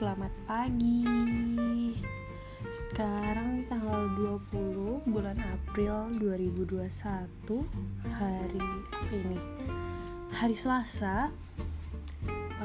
[0.00, 1.04] selamat pagi.
[2.72, 4.08] Sekarang tanggal
[4.48, 6.88] 20 bulan April 2021
[8.08, 9.36] Hari apa ini?
[10.32, 11.28] Hari Selasa.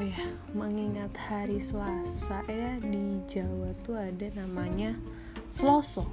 [0.00, 4.96] ya, mengingat hari Selasa ya Di Jawa tuh ada namanya
[5.52, 6.08] Seloso.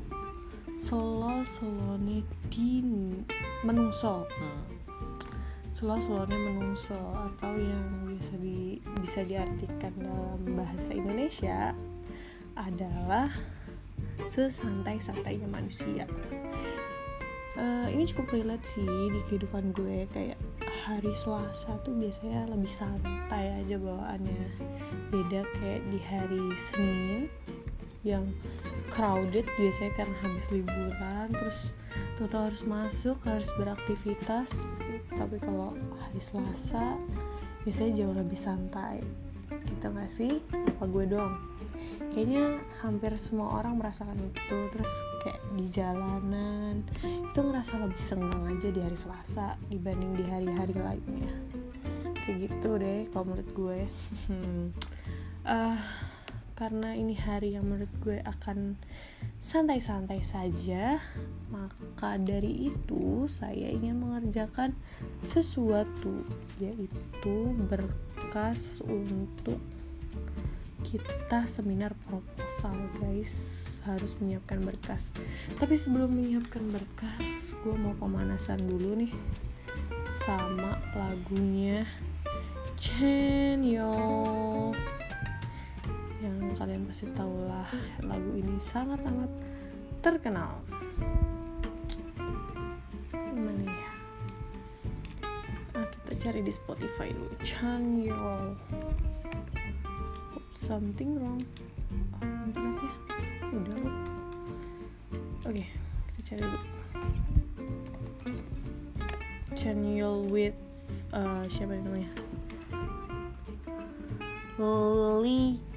[0.75, 3.23] Selo selone din
[3.63, 4.27] menungso.
[5.71, 8.62] Selo selone menungso atau yang bisa di
[9.03, 11.75] bisa diartikan dalam bahasa Indonesia
[12.55, 13.27] adalah
[14.31, 16.07] sesantai-santainya manusia.
[17.53, 20.39] Uh, ini cukup relate sih di kehidupan gue kayak
[20.89, 24.43] hari Selasa tuh biasanya lebih santai aja bawaannya
[25.13, 27.29] beda kayak di hari Senin
[28.01, 28.25] yang
[28.89, 31.77] crowded biasanya karena habis liburan terus
[32.17, 34.65] total harus masuk harus beraktivitas
[35.13, 36.97] tapi kalau hari Selasa
[37.63, 39.01] biasanya jauh lebih santai.
[39.49, 40.39] Gitu nggak sih?
[40.51, 41.35] Apa gue doang?
[42.13, 44.57] Kayaknya hampir semua orang merasakan itu.
[44.69, 44.93] Terus
[45.25, 51.33] kayak di jalanan itu ngerasa lebih senang aja di hari Selasa dibanding di hari-hari lainnya.
[52.23, 53.79] Kayak gitu deh kalau menurut gue.
[55.43, 55.79] Uh,
[56.63, 58.79] karena ini hari yang menurut gue akan
[59.43, 60.95] santai-santai saja
[61.51, 64.71] maka dari itu saya ingin mengerjakan
[65.27, 66.23] sesuatu
[66.63, 69.59] yaitu berkas untuk
[70.87, 73.59] kita seminar proposal guys.
[73.83, 75.11] Harus menyiapkan berkas.
[75.59, 79.11] Tapi sebelum menyiapkan berkas gue mau pemanasan dulu nih
[80.23, 81.83] sama lagunya
[82.79, 84.52] Chen Yo
[86.23, 87.67] yang kalian pasti tahu lah
[88.07, 89.27] lagu ini sangat amat
[89.99, 90.55] terkenal.
[93.11, 93.91] Mana ya?
[95.75, 97.35] Nah, kita cari di Spotify dulu.
[97.43, 98.55] Chan Yo.
[100.55, 101.43] Something wrong.
[101.91, 102.93] Oh, internetnya
[103.53, 103.77] udah
[105.43, 105.67] oke okay,
[106.07, 106.59] kita cari dulu.
[109.59, 110.63] Chan Yo with
[111.11, 112.07] uh, siapa namanya?
[115.23, 115.72] Lee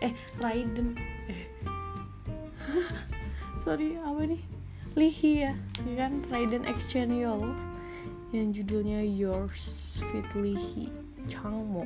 [0.00, 0.96] eh Raiden.
[1.30, 1.44] Eh.
[3.62, 4.42] Sorry apa nih
[4.96, 5.52] Lihi ya
[5.84, 6.24] ya kan?
[6.32, 7.24] Raiden Exchange
[8.34, 10.88] yang judulnya Yours Fit Lihi
[11.28, 11.84] Changmo.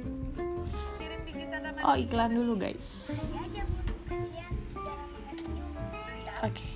[1.80, 3.10] Oh iklan dulu guys.
[6.40, 6.56] Oke.
[6.56, 6.72] Okay.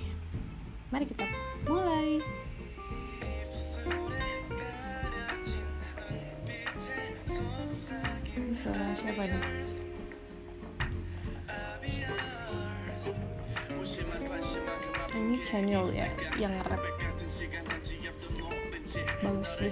[0.93, 1.25] mari kita
[1.65, 2.21] mulai.
[8.55, 9.84] Suara siapa nih
[15.45, 16.09] channel ya
[16.41, 16.81] yang rap.
[19.21, 19.69] Bagus sih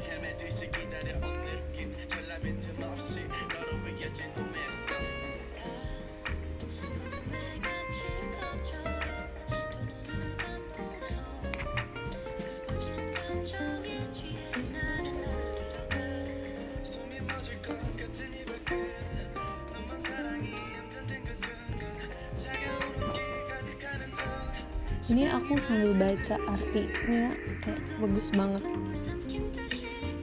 [25.12, 28.64] ini aku sambil baca artinya kayak bagus banget.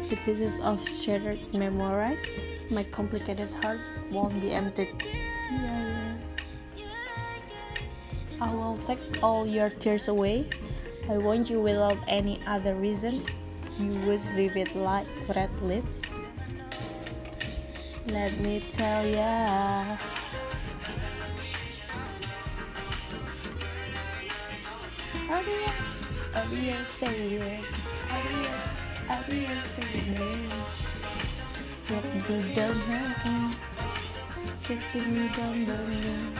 [0.08, 3.78] The pieces of shattered memories my complicated heart
[4.10, 4.94] won't be emptied
[5.50, 6.14] yeah,
[8.40, 10.48] I will take all your tears away.
[11.10, 13.26] I want you without any other reason.
[13.78, 16.14] You would vivid like red lips.
[18.08, 19.98] Let me tell ya
[25.30, 27.62] Adios, adios, savior.
[28.10, 28.70] Adios,
[29.06, 30.26] adios, savior.
[31.86, 32.20] Let me
[32.50, 33.54] down heaven.
[34.58, 36.34] Just give me down burning.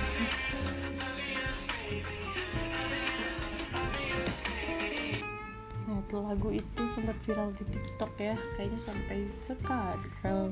[5.86, 10.50] Nah, lagu itu sempat viral di TikTok ya, kayaknya sampai sekarang.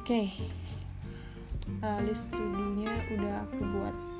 [0.00, 0.26] okay.
[1.84, 4.11] uh, list to-do-nya udah aku buat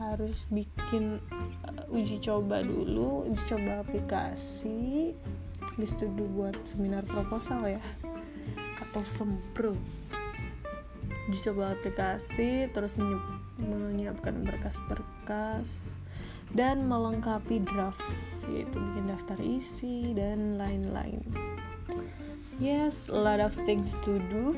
[0.00, 1.20] harus bikin
[1.66, 5.12] uh, uji coba dulu uji coba aplikasi
[5.80, 7.82] list dulu buat seminar proposal ya
[8.88, 9.72] atau sempro.
[11.30, 12.98] Uji coba aplikasi terus
[13.56, 15.96] menyiapkan berkas-berkas
[16.52, 18.02] dan melengkapi draft
[18.52, 21.24] yaitu bikin daftar isi dan lain-lain.
[22.60, 24.52] Yes a lot of things to do.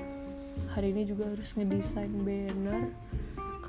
[0.74, 2.90] Hari ini juga harus ngedesain banner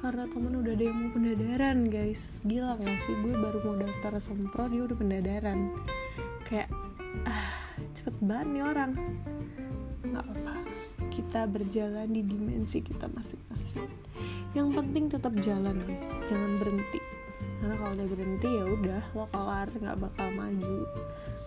[0.06, 2.46] karena temen udah ada yang mau pendadaran guys.
[2.46, 3.16] Gila gak sih?
[3.26, 5.74] Gue baru mau daftar sempro dia udah pendadaran.
[6.46, 6.70] Kayak
[7.26, 7.50] ah
[7.98, 8.92] cepet banget nih orang.
[10.06, 10.56] Nggak apa
[11.10, 13.90] kita berjalan di dimensi kita masing-masing.
[14.54, 16.10] Yang penting tetap jalan guys.
[16.30, 17.02] Jangan berhenti.
[17.66, 20.78] Karena kalau udah berhenti ya udah lo kelar nggak bakal maju.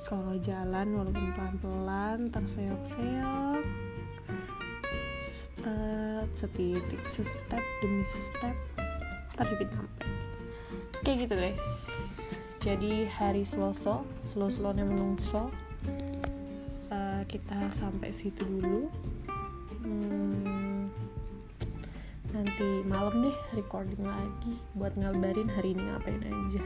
[0.03, 3.88] Kalau jalan walaupun pelan-pelan terseok-seok
[5.63, 8.55] step setitik step demi step
[9.35, 10.19] ntar juga nyampe
[11.09, 11.65] kayak gitu guys.
[12.59, 15.49] Jadi hari Selasa slow-slownya menungso.
[16.93, 18.93] Uh, kita sampai situ dulu.
[19.87, 20.91] Hmm,
[22.35, 26.61] nanti malam deh recording lagi buat ngabarin hari ini ngapain aja.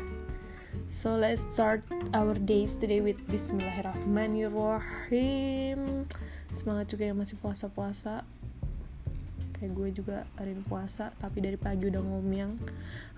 [0.88, 1.84] So let's start
[2.16, 6.02] our days today with Bismillahirrahmanirrahim.
[6.50, 8.26] Semangat juga yang masih puasa-puasa
[9.62, 12.58] kayak gue juga hari ini puasa tapi dari pagi udah ngomyang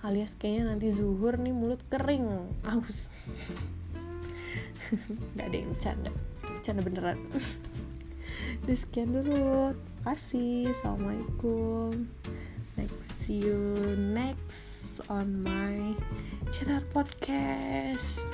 [0.05, 2.29] alias kayaknya nanti zuhur nih mulut kering
[2.69, 3.17] aus
[5.32, 6.12] nggak ada yang bercanda
[6.64, 7.19] bercanda beneran.
[8.64, 12.08] Udah sekian dulu kasih assalamualaikum.
[12.81, 15.93] Next see you next on my
[16.49, 18.25] channel podcast